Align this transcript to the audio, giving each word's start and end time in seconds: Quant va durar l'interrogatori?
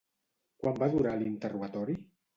Quant 0.63 0.81
va 0.85 0.89
durar 0.95 1.13
l'interrogatori? 1.21 1.99